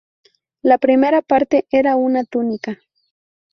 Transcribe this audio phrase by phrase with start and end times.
[0.63, 2.79] La primera parte era una túnica.